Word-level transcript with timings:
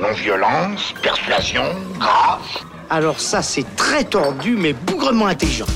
Non-violence, 0.00 0.94
persuasion, 1.02 1.62
grâce. 1.98 2.64
Alors 2.88 3.20
ça, 3.20 3.42
c'est 3.42 3.76
très 3.76 4.02
tordu, 4.02 4.56
mais 4.56 4.72
bougrement 4.72 5.26
intelligent. 5.26 5.66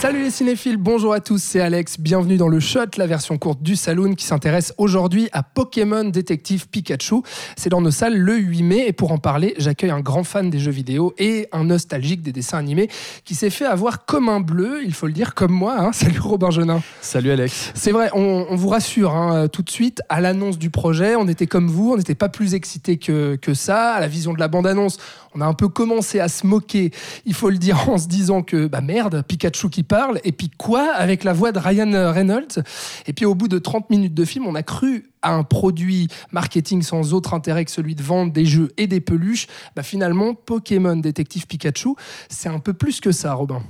Salut 0.00 0.22
les 0.22 0.30
cinéphiles, 0.30 0.78
bonjour 0.78 1.12
à 1.12 1.20
tous, 1.20 1.42
c'est 1.42 1.60
Alex, 1.60 2.00
bienvenue 2.00 2.38
dans 2.38 2.48
le 2.48 2.58
Shot, 2.58 2.86
la 2.96 3.06
version 3.06 3.36
courte 3.36 3.62
du 3.62 3.76
Saloon 3.76 4.14
qui 4.14 4.24
s'intéresse 4.24 4.72
aujourd'hui 4.78 5.28
à 5.34 5.42
Pokémon 5.42 6.04
Détective 6.04 6.68
Pikachu. 6.70 7.16
C'est 7.58 7.68
dans 7.68 7.82
nos 7.82 7.90
salles 7.90 8.16
le 8.16 8.38
8 8.38 8.62
mai 8.62 8.84
et 8.86 8.94
pour 8.94 9.12
en 9.12 9.18
parler, 9.18 9.54
j'accueille 9.58 9.90
un 9.90 10.00
grand 10.00 10.24
fan 10.24 10.48
des 10.48 10.58
jeux 10.58 10.70
vidéo 10.70 11.12
et 11.18 11.48
un 11.52 11.64
nostalgique 11.64 12.22
des 12.22 12.32
dessins 12.32 12.56
animés 12.56 12.88
qui 13.26 13.34
s'est 13.34 13.50
fait 13.50 13.66
avoir 13.66 14.06
comme 14.06 14.30
un 14.30 14.40
bleu, 14.40 14.80
il 14.82 14.94
faut 14.94 15.06
le 15.06 15.12
dire, 15.12 15.34
comme 15.34 15.52
moi. 15.52 15.76
Hein. 15.78 15.92
Salut 15.92 16.18
Robin 16.18 16.50
Genin. 16.50 16.80
Salut 17.02 17.30
Alex. 17.30 17.72
C'est 17.74 17.92
vrai, 17.92 18.08
on, 18.14 18.56
vous 18.56 18.70
rassure 18.70 19.14
hein, 19.14 19.48
tout 19.48 19.60
de 19.60 19.70
suite, 19.70 20.00
à 20.08 20.22
l'annonce 20.22 20.56
du 20.56 20.70
projet, 20.70 21.14
on 21.14 21.28
était 21.28 21.46
comme 21.46 21.68
vous, 21.68 21.92
on 21.92 21.98
n'était 21.98 22.14
pas 22.14 22.30
plus 22.30 22.54
excité 22.54 22.96
que, 22.96 23.36
que 23.36 23.52
ça. 23.52 23.92
À 23.92 24.00
la 24.00 24.08
vision 24.08 24.32
de 24.32 24.38
la 24.38 24.48
bande-annonce, 24.48 24.96
on 25.34 25.40
a 25.40 25.46
un 25.46 25.54
peu 25.54 25.68
commencé 25.68 26.20
à 26.20 26.28
se 26.28 26.46
moquer, 26.46 26.90
il 27.24 27.34
faut 27.34 27.50
le 27.50 27.58
dire, 27.58 27.88
en 27.88 27.98
se 27.98 28.08
disant 28.08 28.42
que, 28.42 28.66
bah 28.66 28.80
merde, 28.80 29.22
Pikachu 29.26 29.70
qui 29.70 29.82
parle, 29.82 30.20
et 30.24 30.32
puis 30.32 30.50
quoi 30.50 30.92
avec 30.92 31.24
la 31.24 31.32
voix 31.32 31.52
de 31.52 31.58
Ryan 31.58 32.12
Reynolds? 32.12 32.62
Et 33.06 33.12
puis 33.12 33.24
au 33.24 33.34
bout 33.34 33.48
de 33.48 33.58
30 33.58 33.90
minutes 33.90 34.14
de 34.14 34.24
film, 34.24 34.46
on 34.46 34.54
a 34.54 34.62
cru 34.62 35.10
à 35.22 35.34
un 35.34 35.42
produit 35.42 36.08
marketing 36.32 36.82
sans 36.82 37.12
autre 37.12 37.34
intérêt 37.34 37.64
que 37.64 37.70
celui 37.70 37.94
de 37.94 38.02
vendre 38.02 38.32
des 38.32 38.46
jeux 38.46 38.70
et 38.76 38.86
des 38.86 39.00
peluches. 39.00 39.46
Bah 39.76 39.82
finalement, 39.82 40.34
Pokémon 40.34 40.96
Détective 40.96 41.46
Pikachu, 41.46 41.90
c'est 42.28 42.48
un 42.48 42.58
peu 42.58 42.72
plus 42.72 43.00
que 43.00 43.12
ça, 43.12 43.34
Robin. 43.34 43.62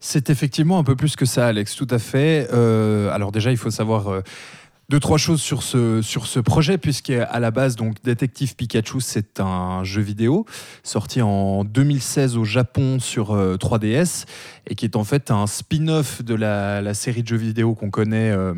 C'est 0.00 0.30
effectivement 0.30 0.78
un 0.78 0.84
peu 0.84 0.96
plus 0.96 1.14
que 1.14 1.24
ça, 1.24 1.46
Alex, 1.46 1.76
tout 1.76 1.86
à 1.88 1.98
fait. 1.98 2.48
Euh, 2.52 3.10
alors 3.12 3.32
déjà, 3.32 3.50
il 3.50 3.56
faut 3.56 3.70
savoir... 3.70 4.08
Euh, 4.08 4.20
deux, 4.92 5.00
trois 5.00 5.16
choses 5.16 5.40
sur 5.40 5.62
ce, 5.62 6.02
sur 6.02 6.26
ce 6.26 6.38
projet, 6.38 6.76
la 7.40 7.50
base, 7.50 7.76
donc, 7.76 7.96
Détective 8.04 8.54
Pikachu, 8.54 9.00
c'est 9.00 9.40
un 9.40 9.84
jeu 9.84 10.02
vidéo 10.02 10.44
sorti 10.82 11.22
en 11.22 11.64
2016 11.64 12.36
au 12.36 12.44
Japon 12.44 13.00
sur 13.00 13.34
3DS 13.34 14.24
euh, 14.24 14.26
et 14.66 14.74
qui 14.74 14.84
est 14.84 14.94
en 14.94 15.04
fait 15.04 15.30
un 15.30 15.46
spin-off 15.46 16.22
de 16.22 16.34
la, 16.34 16.82
la, 16.82 16.92
série 16.92 17.22
de 17.22 17.28
jeux 17.28 17.38
vidéo 17.38 17.74
qu'on 17.74 17.88
connaît. 17.88 18.32
Euh, 18.32 18.52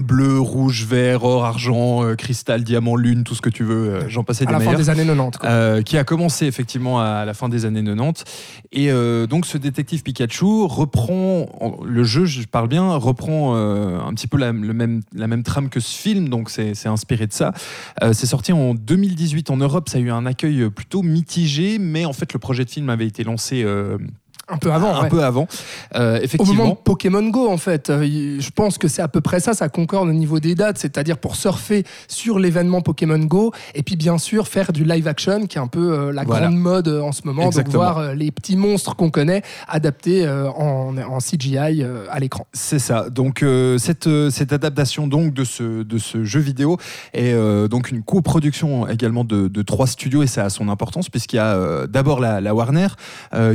bleu, 0.00 0.40
rouge, 0.40 0.84
vert, 0.84 1.24
or, 1.24 1.44
argent, 1.44 2.04
euh, 2.04 2.14
cristal, 2.14 2.64
diamant, 2.64 2.96
lune, 2.96 3.24
tout 3.24 3.34
ce 3.34 3.42
que 3.42 3.50
tu 3.50 3.64
veux, 3.64 3.94
euh, 3.94 4.08
j'en 4.08 4.24
passais 4.24 4.44
des 4.44 4.54
à 4.54 4.58
la 4.58 4.64
fin 4.64 4.74
des 4.74 4.90
années 4.90 5.04
90. 5.04 5.38
Euh, 5.44 5.82
qui 5.82 5.98
a 5.98 6.04
commencé 6.04 6.46
effectivement 6.46 7.00
à 7.00 7.24
la 7.24 7.34
fin 7.34 7.48
des 7.48 7.64
années 7.64 7.84
90. 7.84 8.24
Et 8.72 8.90
donc 9.28 9.46
ce 9.46 9.58
détective 9.58 10.02
Pikachu 10.02 10.64
reprend, 10.64 11.46
le 11.84 12.04
jeu, 12.04 12.24
je 12.24 12.46
parle 12.46 12.68
bien, 12.68 12.96
reprend 12.96 13.54
un 13.54 14.12
petit 14.14 14.26
peu 14.26 14.38
la, 14.38 14.52
le 14.52 14.72
même, 14.72 15.02
la 15.14 15.26
même 15.26 15.42
trame 15.42 15.68
que 15.68 15.80
ce 15.80 15.96
film, 15.96 16.28
donc 16.28 16.50
c'est 16.50 16.86
inspiré 16.86 17.26
de 17.26 17.32
ça. 17.32 17.52
c'est 18.12 18.26
sorti 18.26 18.52
en 18.52 18.74
2018 18.74 19.50
en 19.50 19.56
Europe, 19.58 19.88
ça 19.88 19.98
a 19.98 20.00
eu 20.00 20.10
un 20.10 20.26
accueil 20.26 20.70
plutôt 20.70 21.02
mitigé, 21.02 21.78
mais 21.78 22.04
en 22.04 22.12
fait 22.12 22.32
le 22.32 22.38
projet 22.38 22.64
de 22.64 22.70
film 22.70 22.88
avait 22.88 23.06
été 23.06 23.24
lancé 23.24 23.64
un 24.52 24.58
peu 24.58 24.72
avant. 24.72 25.00
Un 25.00 25.08
peu 25.08 25.24
avant, 25.24 25.46
euh, 25.94 26.20
effectivement. 26.22 26.52
Au 26.52 26.56
moment 26.56 26.74
de 26.74 26.84
Pokémon 26.84 27.26
Go, 27.28 27.48
en 27.48 27.56
fait. 27.56 27.88
Euh, 27.88 28.38
je 28.38 28.50
pense 28.50 28.76
que 28.76 28.86
c'est 28.86 29.00
à 29.00 29.08
peu 29.08 29.22
près 29.22 29.40
ça, 29.40 29.54
ça 29.54 29.68
concorde 29.70 30.08
au 30.08 30.12
niveau 30.12 30.40
des 30.40 30.54
dates, 30.54 30.78
c'est-à-dire 30.78 31.16
pour 31.16 31.36
surfer 31.36 31.84
sur 32.06 32.38
l'événement 32.38 32.82
Pokémon 32.82 33.18
Go, 33.18 33.52
et 33.74 33.82
puis 33.82 33.96
bien 33.96 34.18
sûr 34.18 34.48
faire 34.48 34.72
du 34.72 34.84
live 34.84 35.08
action, 35.08 35.46
qui 35.46 35.56
est 35.56 35.60
un 35.60 35.68
peu 35.68 35.92
euh, 35.92 36.12
la 36.12 36.24
grande 36.24 36.56
mode 36.56 36.88
en 36.88 37.12
ce 37.12 37.22
moment, 37.24 37.48
de 37.48 37.70
voir 37.70 38.14
les 38.14 38.30
petits 38.30 38.56
monstres 38.56 38.94
qu'on 38.94 39.10
connaît 39.10 39.42
adaptés 39.68 40.28
en, 40.28 40.96
en, 40.98 41.18
CGI 41.18 41.84
à 42.10 42.20
l'écran. 42.20 42.46
C'est 42.52 42.78
ça. 42.78 43.08
Donc 43.08 43.44
cette, 43.78 44.08
cette 44.30 44.52
adaptation 44.52 45.06
donc 45.06 45.32
de 45.32 45.44
ce, 45.44 45.82
de 45.82 45.98
ce 45.98 46.24
jeu 46.24 46.40
vidéo 46.40 46.76
est 47.14 47.34
donc 47.68 47.90
une 47.90 48.02
coproduction 48.02 48.88
également 48.88 49.24
de, 49.24 49.48
de, 49.48 49.62
trois 49.62 49.86
studios, 49.86 50.22
et 50.22 50.26
ça 50.26 50.44
a 50.44 50.50
son 50.50 50.68
importance, 50.68 51.08
puisqu'il 51.08 51.36
y 51.36 51.38
a 51.38 51.86
d'abord 51.86 52.20
la, 52.20 52.40
la, 52.40 52.54
Warner 52.54 52.88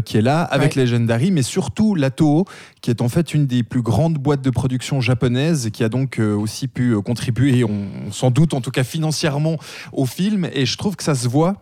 qui 0.06 0.18
est 0.18 0.22
là, 0.22 0.42
avec 0.42 0.76
les 0.76 0.87
Legendary, 0.88 1.32
mais 1.32 1.44
surtout 1.44 1.96
la 1.96 2.10
Toho, 2.10 2.46
qui 2.82 2.90
est 2.90 3.02
en 3.02 3.10
fait 3.10 3.34
une 3.34 3.46
des 3.46 3.64
plus 3.64 3.82
grandes 3.82 4.18
boîtes 4.18 4.42
de 4.42 4.50
production 4.50 5.02
japonaises, 5.02 5.70
qui 5.72 5.84
a 5.84 5.90
donc 5.90 6.20
euh, 6.20 6.36
aussi 6.36 6.68
pu 6.68 6.92
euh, 6.92 7.02
contribuer, 7.02 7.64
on, 7.64 8.12
sans 8.12 8.32
doute 8.32 8.54
en 8.54 8.62
tout 8.62 8.72
cas 8.72 8.84
financièrement, 8.84 9.58
au 9.94 10.06
film. 10.06 10.50
Et 10.54 10.66
je 10.66 10.78
trouve 10.78 10.96
que 10.96 11.04
ça 11.04 11.16
se 11.16 11.28
voit 11.28 11.56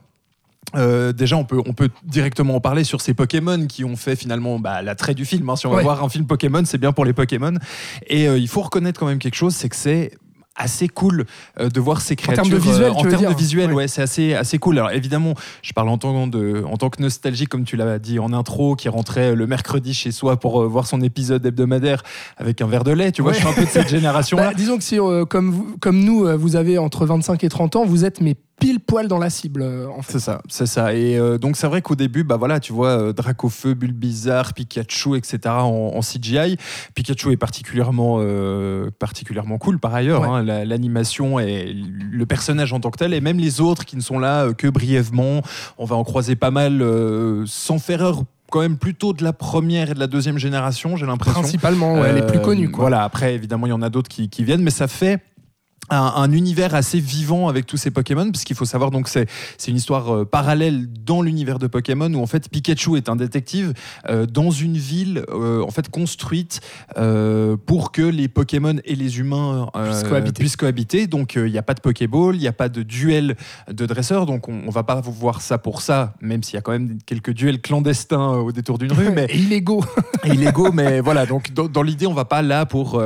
euh, 0.76 1.14
déjà, 1.14 1.38
on 1.38 1.46
peut, 1.46 1.62
on 1.66 1.74
peut 1.74 1.90
directement 2.04 2.56
en 2.56 2.60
parler 2.60 2.84
sur 2.84 3.00
ces 3.00 3.14
Pokémon 3.14 3.68
qui 3.68 3.86
ont 3.86 3.96
fait 3.96 4.16
finalement 4.16 4.60
bah, 4.60 4.82
l'attrait 4.82 5.14
du 5.14 5.24
film. 5.24 5.48
Hein. 5.50 5.56
Si 5.56 5.68
on 5.68 5.72
va 5.72 5.82
voir 5.82 6.04
un 6.04 6.10
film 6.10 6.26
Pokémon, 6.26 6.64
c'est 6.66 6.80
bien 6.80 6.92
pour 6.92 7.06
les 7.06 7.14
Pokémon. 7.14 7.54
Et 8.08 8.26
il 8.26 8.48
faut 8.48 8.62
reconnaître 8.62 9.00
quand 9.00 9.06
même 9.06 9.20
quelque 9.20 9.36
chose, 9.36 9.56
c'est 9.56 9.70
que 9.70 9.76
c'est 9.76 10.12
assez 10.56 10.88
cool 10.88 11.26
euh, 11.60 11.70
de 11.70 11.80
voir 11.80 12.02
ces 12.02 12.16
créatures 12.16 12.46
en 12.46 12.48
termes 12.48 12.60
de 12.60 12.64
visuel, 12.64 12.92
en 12.92 13.04
termes 13.04 13.34
de 13.34 13.38
visuel 13.38 13.74
ouais, 13.74 13.88
c'est 13.88 14.02
assez 14.02 14.34
assez 14.34 14.58
cool. 14.58 14.78
Alors 14.80 14.92
évidemment 14.92 15.34
je 15.62 15.74
parle 15.74 15.90
en 15.90 15.98
tant 15.98 16.28
de 16.28 16.64
en 16.66 16.78
tant 16.78 16.90
que 16.90 17.02
nostalgie 17.02 17.46
comme 17.46 17.66
tu 17.66 17.76
l'as 17.76 18.00
dit 18.00 18.20
en 18.20 18.34
intro 18.34 18.76
qui 18.76 18.90
rentrait 18.90 19.36
le 19.36 19.48
mercredi 19.48 19.94
chez 19.94 20.12
soi 20.12 20.38
pour 20.38 20.62
euh, 20.62 20.68
voir 20.68 20.88
son 20.88 21.02
épisode 21.02 21.46
hebdomadaire 21.46 22.04
avec 22.38 22.62
un 22.62 22.68
verre 22.68 22.84
de 22.84 22.92
lait. 22.92 23.12
Tu 23.12 23.22
vois 23.22 23.34
je 23.34 23.40
suis 23.40 23.48
un 23.48 23.54
peu 23.54 23.66
de 23.66 23.70
cette 23.70 23.90
génération 23.90 24.38
là 24.38 24.50
bah, 24.50 24.54
disons 24.56 24.78
que 24.78 24.84
si 24.84 25.00
euh, 25.00 25.26
comme 25.26 25.52
vous, 25.52 25.78
comme 25.80 26.00
nous 26.00 26.26
vous 26.38 26.56
avez 26.56 26.78
entre 26.78 27.06
25 27.06 27.44
et 27.44 27.50
30 27.50 27.76
ans 27.76 27.86
vous 27.86 28.06
êtes 28.06 28.22
mes 28.22 28.36
pile 28.60 28.80
poil 28.80 29.08
dans 29.08 29.18
la 29.18 29.30
cible. 29.30 29.62
Euh, 29.62 29.88
en 29.88 30.02
fait. 30.02 30.14
C'est 30.14 30.20
ça, 30.20 30.42
c'est 30.48 30.66
ça. 30.66 30.94
Et 30.94 31.18
euh, 31.18 31.38
donc 31.38 31.58
c'est 31.58 31.68
vrai 31.68 31.82
qu'au 31.82 31.96
début, 31.96 32.24
bah 32.24 32.38
voilà, 32.38 32.60
tu 32.60 32.74
vois, 32.74 32.90
euh, 32.90 33.14
Dracofeu, 33.14 33.74
Bulbizarre, 33.74 34.54
Pikachu, 34.54 35.16
etc. 35.16 35.40
en, 35.48 36.00
CGI. 36.02 36.58
Pikachu 36.94 37.32
est 37.32 37.38
particulièrement, 37.38 38.24
particulièrement 39.00 39.58
cool 39.58 39.80
par 39.80 39.94
ailleurs. 39.96 40.24
Hein. 40.24 40.44
L'animation 40.44 41.40
et 41.40 41.74
le 41.74 42.26
personnage 42.26 42.74
en 42.74 42.80
tant 42.80 42.92
que 42.92 42.98
tel, 42.98 43.14
et 43.14 43.22
même 43.22 43.40
les 43.40 43.62
autres 43.62 43.86
qui 43.86 43.96
ne 43.96 44.02
sont 44.02 44.20
là 44.20 44.54
que 44.54 44.68
brièvement. 44.68 45.42
On 45.78 45.86
va 45.86 45.96
en 45.96 46.04
croiser 46.04 46.36
pas 46.36 46.52
mal 46.52 46.84
sans 47.46 47.80
faire 47.80 47.96
erreur 48.02 48.24
quand 48.52 48.60
même 48.60 48.78
plutôt 48.78 49.14
de 49.14 49.24
la 49.24 49.34
première 49.34 49.92
et 49.92 49.94
de 49.94 50.00
la 50.00 50.08
deuxième 50.08 50.38
génération, 50.38 50.96
j'ai 50.96 51.06
l'impression. 51.06 51.42
Principalement, 51.42 51.96
ouais, 51.96 52.14
les 52.14 52.22
plus 52.22 52.40
connus. 52.40 52.70
Quoi. 52.70 52.84
Voilà, 52.84 53.04
après, 53.04 53.34
évidemment, 53.34 53.66
il 53.68 53.72
y 53.72 53.74
en 53.74 53.82
a 53.82 53.90
d'autres 53.90 54.10
qui, 54.10 54.30
qui, 54.30 54.44
viennent, 54.44 54.62
mais 54.62 54.72
ça 54.72 54.88
fait 54.88 55.22
un, 55.90 56.32
univers 56.32 56.74
assez 56.74 57.00
vivant 57.00 57.48
avec 57.48 57.66
tous 57.66 57.78
ces 57.78 57.92
Pokémon, 57.92 58.32
parce 58.32 58.44
qu'il 58.44 58.56
faut 58.56 58.66
savoir 58.66 58.92
donc 58.92 59.08
c'est 59.08 59.28
c'est 59.58 59.72
une 59.72 59.78
histoire 59.78 60.14
euh, 60.14 60.26
parallèle 60.26 60.88
dans 61.06 61.22
l'univers 61.22 61.60
de 61.60 61.68
Pokémon 61.68 62.12
où 62.14 62.22
en 62.22 62.26
fait 62.26 62.50
Pikachu 62.50 62.98
est 62.98 63.10
un 63.10 63.16
détective 63.16 63.74
euh, 64.10 64.26
dans 64.26 64.52
une 64.52 64.78
ville 64.78 65.24
euh, 65.30 65.64
en 65.64 65.70
fait 65.70 65.90
construite 65.90 66.62
pour 67.66 67.92
que 67.92 68.02
les 68.02 68.28
Pokémon 68.28 68.76
et 68.86 68.96
les 68.96 69.20
humains 69.20 69.70
puissent 70.34 70.56
cohabiter. 70.56 71.08
Donc 71.08 71.36
il 71.36 71.52
n'y 71.52 71.58
a 71.58 71.64
pas 71.64 71.74
de 71.74 71.82
Pokéball, 71.82 72.36
il 72.36 72.40
n'y 72.40 72.48
a 72.48 72.54
pas 72.54 72.70
de 72.70 72.84
duel 72.84 73.36
de 73.72 73.86
dresseurs, 73.86 74.26
donc 74.26 74.50
on, 74.50 74.62
on 74.66 74.72
va 74.72 74.84
pas 74.84 75.02
voir 75.02 75.42
ça 75.42 75.58
pour 75.58 75.82
ça, 75.82 76.14
même 76.22 76.44
s'il 76.44 76.56
y 76.56 76.58
a 76.58 76.62
quand 76.62 76.72
même 76.72 76.98
quelques 77.06 77.32
duels 77.32 77.62
clandestins 77.62 78.30
au 78.30 78.52
détour 78.52 78.78
d'une 78.78 78.92
rue, 78.92 79.12
mais 79.12 79.26
illégaux. 79.34 79.84
illégaux, 80.24 80.72
mais 80.74 81.00
voilà. 81.02 81.26
Donc 81.26 81.52
dans, 81.54 81.82
l'idée, 81.82 82.08
on 82.08 82.14
va 82.14 82.26
pas 82.26 82.42
là 82.42 82.66
pour 82.66 83.02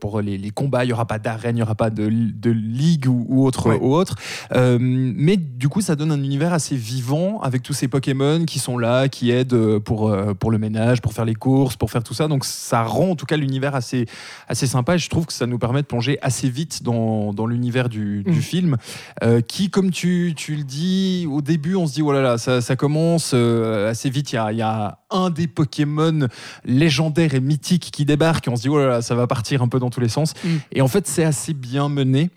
pour 0.00 0.20
les, 0.20 0.38
les 0.38 0.50
combats, 0.50 0.84
il 0.84 0.90
y 0.90 0.92
aura 0.92 1.06
pas 1.06 1.18
d'arène, 1.18 1.56
il 1.56 1.60
y 1.60 1.62
aura 1.62 1.74
pas 1.74 1.90
de 1.90 2.11
de 2.12 2.50
ligue 2.50 3.06
ou, 3.08 3.44
autre. 3.44 3.74
Ou 3.80 3.94
autre. 3.94 4.16
Euh, 4.54 4.78
mais 4.80 5.36
du 5.36 5.68
coup, 5.68 5.80
ça 5.80 5.96
donne 5.96 6.12
un 6.12 6.22
univers 6.22 6.52
assez 6.52 6.76
vivant 6.76 7.40
avec 7.40 7.62
tous 7.62 7.72
ces 7.72 7.88
Pokémon 7.88 8.44
qui 8.44 8.58
sont 8.58 8.78
là, 8.78 9.08
qui 9.08 9.30
aident 9.30 9.78
pour, 9.78 10.08
euh, 10.08 10.34
pour 10.34 10.50
le 10.50 10.58
ménage, 10.58 11.00
pour 11.00 11.12
faire 11.12 11.24
les 11.24 11.34
courses, 11.34 11.76
pour 11.76 11.90
faire 11.90 12.02
tout 12.02 12.14
ça. 12.14 12.28
Donc 12.28 12.44
ça 12.44 12.82
rend 12.82 13.10
en 13.10 13.16
tout 13.16 13.26
cas 13.26 13.36
l'univers 13.36 13.74
assez, 13.74 14.06
assez 14.48 14.66
sympa 14.66 14.94
et 14.94 14.98
je 14.98 15.08
trouve 15.08 15.26
que 15.26 15.32
ça 15.32 15.46
nous 15.46 15.58
permet 15.58 15.82
de 15.82 15.86
plonger 15.86 16.18
assez 16.22 16.48
vite 16.48 16.82
dans, 16.82 17.32
dans 17.32 17.46
l'univers 17.46 17.88
du, 17.88 18.22
du, 18.22 18.38
mm. 18.38 18.42
film 18.42 18.76
euh, 19.22 19.40
qui, 19.40 19.70
comme 19.70 19.90
tu, 19.90 20.34
tu, 20.36 20.56
le 20.56 20.64
dis, 20.64 21.26
au 21.30 21.42
début, 21.42 21.74
on 21.74 21.86
se 21.86 21.94
dit, 21.94 22.02
oh 22.02 22.12
là 22.12 22.22
là, 22.22 22.38
ça, 22.38 22.60
ça 22.60 22.76
commence 22.76 23.34
assez 23.34 24.10
vite. 24.10 24.32
Il 24.32 24.36
y 24.36 24.38
a, 24.38 24.52
y 24.52 24.62
a, 24.62 24.98
un 25.12 25.30
des 25.30 25.46
Pokémon 25.46 26.28
légendaires 26.64 27.34
et 27.34 27.40
mythiques 27.40 27.90
qui 27.92 28.04
débarque 28.04 28.48
on 28.48 28.56
se 28.56 28.62
dit, 28.62 28.68
oh 28.68 28.78
là 28.78 28.86
là, 28.86 29.02
ça 29.02 29.14
va 29.14 29.26
partir 29.26 29.62
un 29.62 29.68
peu 29.68 29.78
dans 29.78 29.90
tous 29.90 30.00
les 30.00 30.08
sens. 30.08 30.34
Mm. 30.44 30.48
Et 30.72 30.82
en 30.82 30.88
fait, 30.88 31.06
c'est 31.06 31.24
assez 31.24 31.54
bien 31.54 31.88
mené 31.88 32.30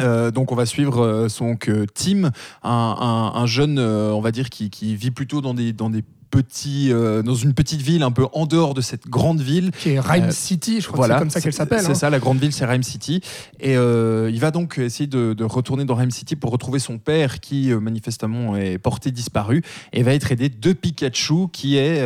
euh, 0.00 0.30
donc 0.30 0.52
on 0.52 0.54
va 0.54 0.66
suivre 0.66 1.02
euh, 1.02 1.28
son 1.28 1.56
Tim, 1.94 2.30
un, 2.62 3.46
jeune, 3.46 3.78
euh, 3.78 4.10
on 4.12 4.20
va 4.20 4.30
dire, 4.30 4.50
qui, 4.50 4.70
qui, 4.70 4.94
vit 4.96 5.10
plutôt 5.10 5.40
dans 5.40 5.54
des, 5.54 5.72
dans 5.72 5.90
des 5.90 6.04
petit, 6.36 6.92
euh, 6.92 7.22
dans 7.22 7.34
une 7.34 7.54
petite 7.54 7.80
ville 7.80 8.02
un 8.02 8.10
peu 8.10 8.26
en 8.34 8.44
dehors 8.44 8.74
de 8.74 8.82
cette 8.82 9.08
grande 9.08 9.40
ville. 9.40 9.70
Qui 9.70 9.90
est 9.90 10.00
Rhyme 10.00 10.24
euh, 10.24 10.30
City, 10.30 10.82
je 10.82 10.88
crois 10.88 11.06
que 11.06 11.14
c'est 11.14 11.18
comme 11.18 11.30
ça 11.30 11.40
qu'elle 11.40 11.52
s'appelle. 11.54 11.80
C'est 11.80 11.92
hein. 11.92 11.94
ça, 11.94 12.10
la 12.10 12.18
grande 12.18 12.38
ville, 12.38 12.52
c'est 12.52 12.66
Rhyme 12.66 12.82
City. 12.82 13.22
Et 13.58 13.76
euh, 13.76 14.30
il 14.30 14.38
va 14.38 14.50
donc 14.50 14.78
essayer 14.78 15.06
de, 15.06 15.44
retourner 15.44 15.84
dans 15.84 15.94
Rhyme 15.94 16.10
City 16.10 16.36
pour 16.36 16.50
retrouver 16.50 16.78
son 16.78 16.98
père 16.98 17.40
qui, 17.40 17.72
manifestement, 17.72 18.56
est 18.56 18.76
porté 18.78 19.10
disparu 19.10 19.62
et 19.92 20.02
va 20.02 20.12
être 20.12 20.30
aidé 20.30 20.48
de 20.50 20.72
Pikachu 20.72 21.48
qui 21.52 21.78
est 21.78 22.04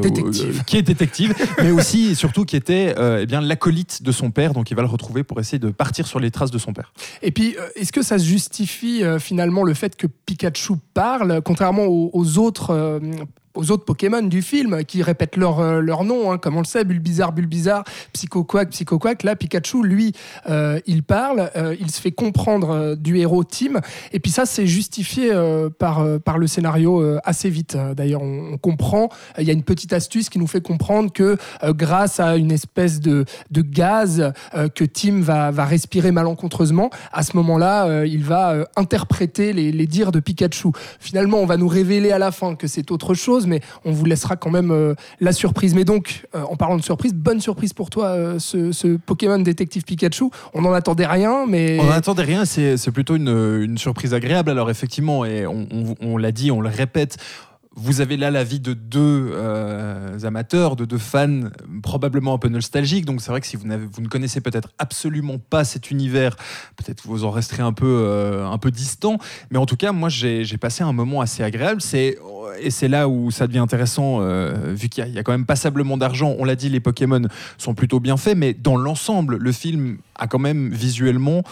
détective, 0.00 0.64
qui 0.64 0.76
est 0.78 0.82
détective 0.82 1.34
mais 1.58 1.70
aussi 1.70 2.10
et 2.10 2.14
surtout 2.14 2.44
qui 2.44 2.56
était 2.56 2.94
eh 2.96 3.26
bien 3.26 3.40
l'acolyte 3.40 4.02
de 4.02 4.12
son 4.12 4.30
père. 4.30 4.54
Donc 4.54 4.70
il 4.70 4.74
va 4.74 4.82
le 4.82 4.88
retrouver 4.88 5.22
pour 5.22 5.40
essayer 5.40 5.58
de 5.58 5.70
partir 5.70 6.06
sur 6.06 6.20
les 6.20 6.30
traces 6.30 6.50
de 6.50 6.58
son 6.58 6.72
père. 6.72 6.92
Et 7.22 7.30
puis, 7.30 7.56
est-ce 7.76 7.92
que 7.92 8.02
ça 8.02 8.16
justifie 8.16 9.02
finalement 9.18 9.64
le 9.64 9.74
fait 9.74 9.96
que 9.96 10.06
Pikachu 10.06 10.74
parle, 10.94 11.42
contrairement 11.42 11.84
aux, 11.84 12.10
aux 12.14 12.38
autres 12.38 13.00
aux 13.54 13.70
autres 13.70 13.84
Pokémon 13.84 14.22
du 14.22 14.42
film 14.42 14.84
qui 14.84 15.02
répètent 15.02 15.36
leur, 15.36 15.60
euh, 15.60 15.80
leur 15.80 16.04
nom, 16.04 16.30
hein, 16.30 16.38
comme 16.38 16.56
on 16.56 16.60
le 16.60 16.66
sait, 16.66 16.84
Bulbizarre, 16.84 17.32
Bulbizarre, 17.32 17.84
Psychoquack, 18.12 18.70
Psychoquack. 18.70 19.22
Là, 19.24 19.34
Pikachu, 19.34 19.82
lui, 19.82 20.12
euh, 20.48 20.78
il 20.86 21.02
parle, 21.02 21.50
euh, 21.56 21.74
il 21.80 21.90
se 21.90 22.00
fait 22.00 22.12
comprendre 22.12 22.94
du 22.94 23.18
héros 23.18 23.44
Tim. 23.44 23.80
Et 24.12 24.20
puis 24.20 24.30
ça, 24.30 24.46
c'est 24.46 24.66
justifié 24.66 25.30
par, 25.78 26.04
par 26.20 26.38
le 26.38 26.46
scénario 26.46 27.18
assez 27.24 27.50
vite. 27.50 27.76
D'ailleurs, 27.96 28.22
on, 28.22 28.58
comprend, 28.58 29.08
il 29.38 29.44
y 29.44 29.50
a 29.50 29.52
une 29.52 29.62
petite 29.62 29.92
astuce 29.92 30.28
qui 30.28 30.38
nous 30.38 30.46
fait 30.46 30.60
comprendre 30.60 31.12
que 31.12 31.36
grâce 31.62 32.20
à 32.20 32.36
une 32.36 32.52
espèce 32.52 33.00
de, 33.00 33.24
de 33.50 33.62
gaz 33.62 34.32
que 34.74 34.84
Tim 34.84 35.20
va, 35.20 35.50
va 35.50 35.64
respirer 35.64 36.12
malencontreusement, 36.12 36.90
à 37.12 37.22
ce 37.22 37.36
moment-là, 37.36 38.04
il 38.04 38.24
va 38.24 38.66
interpréter 38.76 39.52
les, 39.52 39.72
les 39.72 39.86
dires 39.86 40.12
de 40.12 40.20
Pikachu. 40.20 40.68
Finalement, 40.98 41.38
on 41.38 41.46
va 41.46 41.56
nous 41.56 41.68
révéler 41.68 42.12
à 42.12 42.18
la 42.18 42.32
fin 42.32 42.54
que 42.54 42.66
c'est 42.66 42.90
autre 42.90 43.14
chose 43.14 43.39
mais 43.46 43.60
on 43.84 43.92
vous 43.92 44.04
laissera 44.04 44.36
quand 44.36 44.50
même 44.50 44.70
euh, 44.70 44.94
la 45.20 45.32
surprise. 45.32 45.74
Mais 45.74 45.84
donc, 45.84 46.26
euh, 46.34 46.42
en 46.42 46.56
parlant 46.56 46.76
de 46.76 46.82
surprise, 46.82 47.14
bonne 47.14 47.40
surprise 47.40 47.72
pour 47.72 47.90
toi, 47.90 48.06
euh, 48.06 48.38
ce, 48.38 48.96
Pokémon 48.96 49.38
détective 49.38 49.84
Pikachu. 49.84 50.24
On 50.54 50.62
n'en 50.62 50.72
attendait 50.72 51.06
rien, 51.06 51.46
mais. 51.46 51.78
On 51.80 51.84
n'en 51.84 51.92
attendait 51.92 52.22
rien, 52.22 52.44
c'est 52.44 52.90
plutôt 52.92 53.16
une, 53.16 53.78
surprise 53.78 54.14
agréable. 54.14 54.50
Alors, 54.50 54.70
effectivement, 54.70 55.24
et 55.24 55.46
on 55.46 56.16
l'a 56.16 56.32
dit, 56.32 56.50
on 56.50 56.60
le 56.60 56.68
répète, 56.68 57.16
vous 57.76 58.00
avez 58.00 58.16
là 58.16 58.30
la 58.30 58.42
vie 58.42 58.58
de 58.58 58.74
deux 58.74 59.30
euh, 59.32 60.18
amateurs, 60.24 60.74
de 60.74 60.84
deux 60.84 60.98
fans 60.98 61.42
probablement 61.82 62.34
un 62.34 62.38
peu 62.38 62.48
nostalgiques. 62.48 63.04
Donc 63.04 63.20
c'est 63.20 63.30
vrai 63.30 63.40
que 63.40 63.46
si 63.46 63.56
vous, 63.56 63.66
ne 63.66 64.08
connaissez 64.08 64.40
peut-être 64.40 64.70
absolument 64.78 65.38
pas 65.38 65.62
cet 65.62 65.90
univers, 65.90 66.36
peut-être 66.76 67.06
vous 67.06 67.24
en 67.24 67.30
resterez 67.30 67.62
un 67.62 67.72
peu, 67.72 67.86
euh, 67.86 68.56
distant. 68.72 69.18
Mais 69.50 69.58
en 69.58 69.66
tout 69.66 69.76
cas, 69.76 69.92
moi 69.92 70.08
j'ai 70.08 70.44
passé 70.58 70.82
un 70.82 70.92
moment 70.92 71.20
assez 71.20 71.42
agréable. 71.42 71.80
Et 72.60 72.70
c'est 72.70 72.88
là 72.88 73.08
où 73.08 73.30
ça 73.30 73.46
devient 73.46 73.58
intéressant, 73.58 74.18
euh, 74.20 74.74
vu 74.74 74.88
qu'il 74.88 75.06
y, 75.08 75.18
a 75.18 75.22
quand 75.22 75.32
même 75.32 75.46
passablement 75.46 75.96
d'argent. 75.96 76.34
On 76.38 76.44
l'a 76.44 76.56
dit, 76.56 76.68
les 76.68 76.80
Pokémon 76.80 77.22
sont 77.56 77.74
plutôt 77.74 78.00
bien 78.00 78.16
faits, 78.16 78.36
mais 78.36 78.52
dans 78.52 78.76
l'ensemble, 78.76 79.36
le 79.36 79.52
film 79.52 79.98
a 80.16 80.26
quand 80.26 80.38
même 80.38 80.70
visuellement 80.70 81.42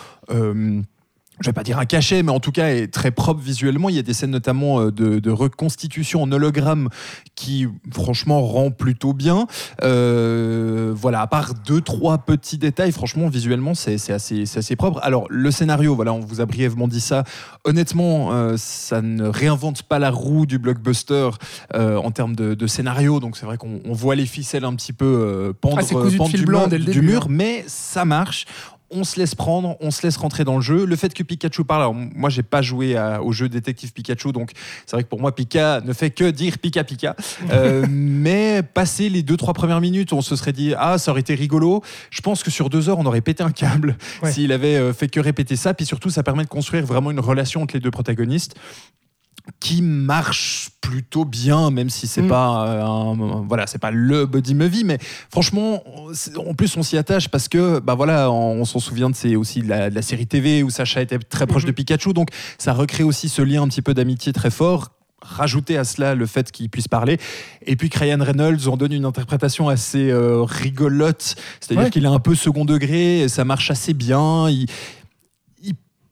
je 1.40 1.49
vais 1.49 1.52
pas 1.52 1.62
dire 1.62 1.79
un 1.79 1.85
cachet, 1.85 2.23
mais 2.23 2.32
en 2.32 2.40
tout 2.40 2.52
cas 2.52 2.69
est 2.69 2.93
très 2.93 3.11
propre 3.11 3.40
visuellement. 3.40 3.88
Il 3.88 3.96
y 3.96 3.99
a 3.99 4.02
des 4.02 4.12
scènes 4.12 4.31
notamment 4.31 4.81
euh, 4.81 4.90
de, 4.90 5.31
reconstitution 5.31 6.23
en 6.23 6.32
hologramme 6.32 6.88
qui, 7.35 7.69
franchement, 7.93 8.40
rend 8.43 8.70
plutôt 8.70 9.12
bien. 9.12 9.46
Euh, 9.82 10.93
voilà, 10.96 11.20
à 11.20 11.26
part 11.26 11.55
deux, 11.55 11.81
trois 11.81 12.19
petits 12.19 12.58
détails, 12.58 12.93
franchement, 12.93 13.29
visuellement, 13.29 13.75
c'est 13.75 13.94
assez, 14.11 14.43
assez 14.43 14.76
propre. 14.76 15.00
Alors, 15.02 15.26
le 15.29 15.50
scénario, 15.50 15.94
voilà, 15.94 16.12
on 16.12 16.20
vous 16.20 16.40
a 16.40 16.46
brièvement 16.46 16.88
dit 16.88 17.00
ça. 17.00 17.25
Honnêtement, 17.64 18.32
euh, 18.32 18.55
ça 18.56 19.02
ne 19.02 19.29
réinvente 19.29 19.82
pas 19.82 19.99
la 19.99 20.11
roue 20.11 20.46
du 20.46 20.58
blockbuster 20.58 21.31
en 21.75 22.11
termes 22.11 22.35
de, 22.35 22.67
scénario. 22.67 23.20
Donc, 23.20 23.37
c'est 23.37 23.46
vrai 23.46 23.58
qu'on 23.58 23.81
voit 23.93 24.14
les 24.14 24.26
ficelles 24.26 24.64
un 24.64 24.75
petit 24.75 24.93
peu 24.93 25.55
pendre, 25.61 25.79
ah, 25.79 26.29
du, 26.29 26.44
blanc, 26.44 26.67
du 26.67 27.02
mur, 27.02 27.25
hein. 27.25 27.29
mais 27.31 27.64
ça 27.67 28.05
marche 28.05 28.46
on 28.90 29.05
se 29.05 29.19
laisse 29.19 29.35
prendre, 29.35 29.76
on 29.81 29.90
se 29.90 30.02
laisse 30.02 30.17
rentrer 30.17 30.44
dans 30.44 30.56
le 30.56 30.62
jeu. 30.62 30.85
Le 30.87 30.96
fait 30.96 31.12
que 31.12 31.23
Pikachu 31.23 31.64
parle, 31.64 31.82
alors 31.82 31.94
moi 31.94 32.31
j'ai 32.31 32.43
pas 32.43 32.62
joué 32.62 32.99
au 33.23 33.32
jeu 33.32 33.49
détective 33.49 33.93
Pikachu, 33.93 34.32
donc 34.32 34.52
c'est 34.87 34.96
vrai 34.96 35.02
que 35.02 35.08
pour 35.08 35.20
moi 35.20 35.35
Pika 35.35 35.81
ne 35.85 35.93
fait 35.93 36.11
que 36.11 36.31
dire 36.31 36.58
Pika 36.58 36.85
Pika. 36.85 37.17
Euh, 37.50 37.87
mais 37.88 38.62
passer 38.62 39.08
les 39.08 39.23
deux 39.23 39.37
trois 39.37 39.55
premières 39.55 39.81
minutes, 39.81 40.12
on 40.12 40.20
se 40.20 40.37
serait 40.37 40.52
dit 40.52 40.75
ah 40.76 40.99
ça 40.99 41.12
aurait 41.12 41.20
été 41.20 41.35
rigolo. 41.35 41.82
Je 42.11 42.20
pense 42.20 42.43
que 42.43 42.50
sur 42.50 42.69
deux 42.69 42.88
heures 42.88 42.99
on 42.99 43.06
aurait 43.06 43.20
pété 43.20 43.43
un 43.43 43.50
câble 43.50 43.96
s'il 44.25 44.52
avait 44.52 44.76
euh, 44.76 44.93
fait 44.93 45.08
que 45.08 45.19
répéter 45.19 45.56
ça. 45.56 45.73
Puis 45.73 45.87
surtout 45.87 46.11
ça 46.11 46.23
permet 46.23 46.44
de 46.44 46.49
construire 46.49 46.85
vraiment 46.85 47.11
une 47.11 47.20
relation 47.20 47.62
entre 47.62 47.75
les 47.75 47.81
deux 47.81 47.90
protagonistes 47.90 48.55
qui 49.60 49.82
marche 49.82 50.70
plutôt 50.80 51.24
bien, 51.24 51.70
même 51.70 51.90
si 51.90 52.06
c'est 52.06 52.22
mm. 52.22 52.28
pas 52.28 52.66
euh, 52.66 52.82
un, 52.82 53.44
voilà, 53.46 53.66
c'est 53.66 53.78
pas 53.78 53.90
le 53.90 54.26
buddy 54.26 54.54
movie, 54.54 54.84
mais 54.84 54.98
franchement, 55.30 55.82
en 56.36 56.54
plus 56.54 56.76
on 56.76 56.82
s'y 56.82 56.96
attache 56.96 57.28
parce 57.28 57.48
que 57.48 57.78
bah 57.78 57.94
voilà, 57.94 58.30
on, 58.30 58.64
s'en 58.64 58.78
souvient 58.78 59.10
de 59.10 59.14
c'est 59.14 59.36
aussi 59.36 59.60
de 59.60 59.68
la, 59.68 60.02
série 60.02 60.26
TV 60.26 60.62
où 60.62 60.70
Sacha 60.70 61.02
était 61.02 61.18
très 61.18 61.46
proche 61.46 61.64
de 61.64 61.72
mm-hmm. 61.72 61.74
Pikachu, 61.74 62.12
donc 62.12 62.28
ça 62.58 62.72
recrée 62.72 63.04
aussi 63.04 63.28
ce 63.28 63.42
lien 63.42 63.62
un 63.62 63.68
petit 63.68 63.82
peu 63.82 63.94
d'amitié 63.94 64.32
très 64.32 64.50
fort. 64.50 64.92
Rajouter 65.20 65.76
à 65.76 65.82
cela 65.82 66.14
le 66.14 66.26
fait 66.26 66.52
qu'il 66.52 66.70
puisse 66.70 66.86
parler. 66.86 67.18
Et 67.66 67.74
puis 67.74 67.90
Ryan 67.92 68.22
Reynolds 68.22 68.68
en 68.68 68.76
donne 68.76 68.92
une 68.92 69.04
interprétation 69.04 69.68
assez 69.68 70.10
euh, 70.10 70.44
rigolote, 70.44 71.34
c'est-à-dire 71.60 71.90
qu'il 71.90 72.04
est 72.04 72.08
un 72.08 72.20
peu 72.20 72.36
second 72.36 72.64
degré, 72.64 73.26
ça 73.28 73.44
marche 73.44 73.72
assez 73.72 73.94
bien. 73.94 74.48
Il, 74.48 74.66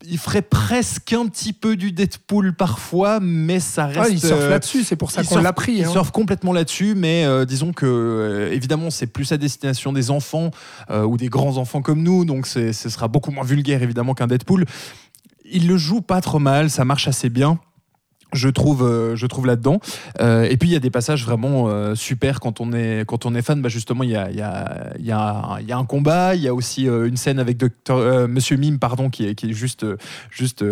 il 0.09 0.17
ferait 0.17 0.41
presque 0.41 1.13
un 1.13 1.27
petit 1.27 1.53
peu 1.53 1.75
du 1.75 1.91
Deadpool 1.91 2.53
parfois, 2.53 3.19
mais 3.19 3.59
ça 3.59 3.87
reste. 3.87 3.99
Ah, 4.01 4.09
il 4.09 4.19
surfe 4.19 4.41
euh, 4.41 4.49
là-dessus, 4.49 4.83
c'est 4.83 4.95
pour 4.95 5.11
ça 5.11 5.23
qu'on 5.23 5.41
l'a 5.41 5.53
pris. 5.53 5.73
Il 5.73 5.83
hein. 5.83 5.91
surfe 5.91 6.11
complètement 6.11 6.53
là-dessus, 6.53 6.95
mais 6.95 7.25
euh, 7.25 7.45
disons 7.45 7.73
que, 7.73 7.85
euh, 7.85 8.53
évidemment, 8.53 8.89
c'est 8.89 9.07
plus 9.07 9.31
à 9.31 9.37
destination 9.37 9.93
des 9.93 10.11
enfants 10.11 10.51
ou 10.89 11.17
des 11.17 11.27
grands 11.27 11.57
enfants 11.57 11.81
comme 11.81 12.01
nous, 12.01 12.25
donc 12.25 12.47
ce 12.47 12.71
sera 12.71 13.07
beaucoup 13.07 13.31
moins 13.31 13.43
vulgaire, 13.43 13.83
évidemment, 13.83 14.13
qu'un 14.13 14.27
Deadpool. 14.27 14.65
Il 15.49 15.67
le 15.67 15.77
joue 15.77 16.01
pas 16.01 16.21
trop 16.21 16.39
mal, 16.39 16.69
ça 16.69 16.85
marche 16.85 17.07
assez 17.07 17.29
bien 17.29 17.59
je 18.33 18.49
trouve, 18.49 18.83
euh, 18.83 19.15
je 19.15 19.25
trouve 19.25 19.45
là-dedans. 19.45 19.79
Euh, 20.19 20.43
et 20.43 20.57
puis 20.57 20.69
il 20.69 20.73
y 20.73 20.75
a 20.75 20.79
des 20.79 20.89
passages 20.89 21.23
vraiment 21.23 21.67
euh, 21.67 21.95
super 21.95 22.39
quand 22.39 22.59
on 22.61 22.73
est, 22.73 23.05
quand 23.07 23.25
on 23.25 23.33
est 23.35 23.41
fan. 23.41 23.61
Bah 23.61 23.69
justement, 23.69 24.03
il 24.03 24.11
y 24.11 24.15
a, 24.15 24.29
y, 24.31 24.41
a, 24.41 24.93
y, 24.99 25.11
a, 25.11 25.59
y 25.65 25.71
a, 25.71 25.77
un 25.77 25.85
combat, 25.85 26.35
il 26.35 26.41
y 26.41 26.47
a 26.47 26.53
aussi 26.53 26.85
une 26.85 27.17
scène 27.17 27.39
avec 27.39 27.57
Monsieur 27.89 28.57
Mime, 28.57 28.79
pardon, 28.79 29.09
qui 29.09 29.25
est, 29.25 29.35
qui 29.35 29.49
est 29.49 29.53
juste, 29.53 29.85
juste 30.29 30.63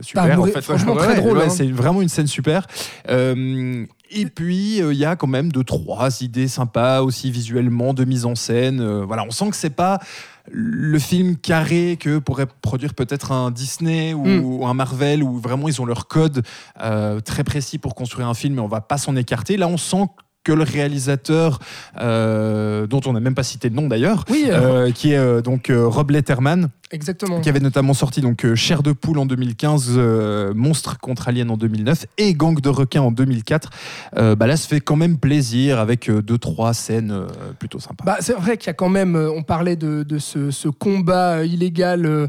super. 0.00 0.36
Bah, 0.36 0.40
en 0.40 0.46
fait, 0.46 0.62
franchement, 0.62 0.96
très 0.96 1.16
drôle. 1.16 1.40
Hein. 1.40 1.48
C'est 1.48 1.70
vraiment 1.70 2.02
une 2.02 2.08
scène 2.08 2.26
super. 2.26 2.66
Et 3.08 4.26
puis, 4.26 4.78
il 4.78 4.96
y 4.96 5.04
a 5.04 5.16
quand 5.16 5.26
même 5.26 5.50
deux, 5.50 5.64
trois 5.64 6.20
idées 6.20 6.48
sympas 6.48 7.00
aussi 7.02 7.30
visuellement, 7.30 7.94
de 7.94 8.04
mise 8.04 8.26
en 8.26 8.34
scène. 8.34 9.02
voilà, 9.02 9.24
on 9.24 9.30
sent 9.30 9.50
que 9.50 9.56
c'est 9.56 9.70
pas 9.70 10.00
le 10.50 10.98
film 10.98 11.36
carré 11.36 11.96
que 11.98 12.18
pourrait 12.18 12.46
produire 12.62 12.94
peut-être 12.94 13.32
un 13.32 13.50
Disney 13.50 14.14
ou, 14.14 14.24
hmm. 14.24 14.62
un 14.64 14.74
Marvel 14.74 15.22
où 15.22 15.38
vraiment 15.38 15.68
ils 15.68 15.80
ont 15.80 15.86
leur 15.86 16.06
code 16.06 16.42
euh, 16.82 17.20
très 17.20 17.44
précis 17.44 17.78
pour 17.78 17.94
construire 17.94 18.28
un 18.28 18.34
film 18.34 18.58
et 18.58 18.60
on 18.60 18.68
va 18.68 18.80
pas 18.80 18.98
s'en 18.98 19.16
écarter. 19.16 19.56
Là, 19.56 19.68
on 19.68 19.76
sent 19.76 20.06
que 20.42 20.52
le 20.52 20.62
réalisateur, 20.62 21.58
euh, 21.98 22.86
dont 22.86 23.00
on 23.06 23.14
n'a 23.14 23.20
même 23.20 23.34
pas 23.34 23.42
cité 23.42 23.70
le 23.70 23.76
nom 23.76 23.88
d'ailleurs, 23.88 24.26
euh, 24.30 24.90
qui 24.90 25.12
est 25.12 25.42
donc 25.42 25.72
Rob 25.74 26.10
Letterman, 26.10 26.68
Exactement. 26.94 27.40
Qui 27.40 27.48
avait 27.48 27.58
notamment 27.58 27.92
sorti 27.92 28.20
donc 28.20 28.44
euh, 28.44 28.54
Chair 28.54 28.84
de 28.84 28.92
poule 28.92 29.18
en 29.18 29.26
2015, 29.26 29.94
euh, 29.96 30.54
Monstre 30.54 30.96
contre 31.00 31.26
Alien 31.26 31.50
en 31.50 31.56
2009 31.56 32.06
et 32.18 32.34
Gang 32.34 32.60
de 32.60 32.68
requins 32.68 33.02
en 33.02 33.10
2004. 33.10 33.70
Euh, 34.16 34.36
bah 34.36 34.46
là, 34.46 34.56
ça 34.56 34.68
fait 34.68 34.80
quand 34.80 34.94
même 34.94 35.18
plaisir 35.18 35.80
avec 35.80 36.08
deux 36.08 36.38
trois 36.38 36.72
scènes 36.72 37.26
plutôt 37.58 37.80
sympas. 37.80 38.04
Bah, 38.04 38.18
c'est 38.20 38.34
vrai 38.34 38.56
qu'il 38.58 38.68
y 38.68 38.70
a 38.70 38.74
quand 38.74 38.88
même, 38.88 39.16
on 39.16 39.42
parlait 39.42 39.74
de, 39.74 40.18
ce, 40.18 40.68
combat 40.68 41.44
illégal 41.44 42.28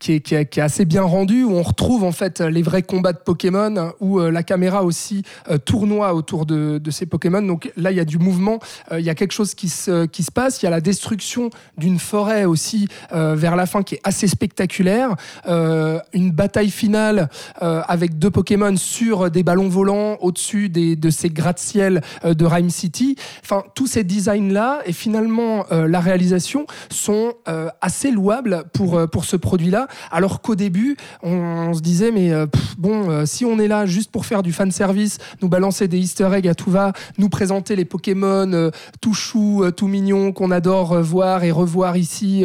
qui 0.00 0.12
est, 0.12 0.20
qui, 0.20 0.34
est, 0.34 0.58
assez 0.58 0.84
bien 0.84 1.02
rendu 1.02 1.44
où 1.44 1.52
on 1.52 1.62
retrouve 1.62 2.02
en 2.02 2.12
fait 2.12 2.40
les 2.40 2.62
vrais 2.62 2.82
combats 2.82 3.12
de 3.12 3.18
Pokémon 3.18 3.92
où 4.00 4.18
la 4.18 4.42
caméra 4.42 4.82
aussi 4.82 5.22
tournoie 5.64 6.14
autour 6.14 6.46
de, 6.46 6.80
ces 6.90 7.06
Pokémon. 7.06 7.42
Donc 7.42 7.70
là, 7.76 7.92
il 7.92 7.96
y 7.96 8.00
a 8.00 8.04
du 8.04 8.18
mouvement, 8.18 8.58
il 8.92 9.04
y 9.04 9.10
a 9.10 9.14
quelque 9.14 9.32
chose 9.32 9.54
qui 9.54 9.68
se, 9.68 10.06
qui 10.06 10.24
se 10.24 10.32
passe. 10.32 10.62
Il 10.62 10.64
y 10.64 10.68
a 10.68 10.70
la 10.70 10.80
destruction 10.80 11.50
d'une 11.78 12.00
forêt 12.00 12.44
aussi. 12.44 12.88
Euh, 13.12 13.19
vers 13.34 13.56
la 13.56 13.66
fin 13.66 13.82
qui 13.82 13.96
est 13.96 14.00
assez 14.04 14.28
spectaculaire. 14.28 15.14
Euh, 15.48 15.98
une 16.12 16.30
bataille 16.30 16.70
finale 16.70 17.28
euh, 17.62 17.82
avec 17.86 18.18
deux 18.18 18.30
Pokémon 18.30 18.76
sur 18.76 19.30
des 19.30 19.42
ballons 19.42 19.68
volants 19.68 20.16
au-dessus 20.20 20.68
de 20.68 21.10
ces 21.10 21.30
gratte-ciel 21.30 22.02
de 22.24 22.44
Rhyme 22.44 22.70
City. 22.70 23.16
Enfin, 23.42 23.62
tous 23.74 23.86
ces 23.86 24.04
designs-là 24.04 24.80
et 24.86 24.92
finalement 24.92 25.64
la 25.70 26.00
réalisation 26.00 26.66
sont 26.90 27.34
assez 27.80 28.10
louables 28.10 28.64
pour, 28.72 29.08
pour 29.10 29.24
ce 29.24 29.36
produit-là. 29.36 29.88
Alors 30.10 30.40
qu'au 30.40 30.54
début, 30.54 30.96
on, 31.22 31.72
se 31.74 31.80
disait, 31.80 32.10
mais 32.10 32.32
bon, 32.78 33.26
si 33.26 33.44
on 33.44 33.58
est 33.58 33.68
là 33.68 33.86
juste 33.86 34.10
pour 34.10 34.26
faire 34.26 34.42
du 34.42 34.52
fan 34.52 34.70
service, 34.70 35.18
nous 35.42 35.48
balancer 35.48 35.88
des 35.88 35.98
easter 35.98 36.28
eggs 36.32 36.48
à 36.48 36.54
tout 36.54 36.70
va, 36.70 36.92
nous 37.18 37.28
présenter 37.28 37.76
les 37.76 37.84
Pokémon 37.84 38.70
tout 39.00 39.14
chou, 39.14 39.64
tout 39.76 39.88
mignon 39.88 40.32
qu'on 40.32 40.50
adore 40.50 41.00
voir 41.02 41.44
et 41.44 41.50
revoir 41.50 41.96
ici 41.96 42.44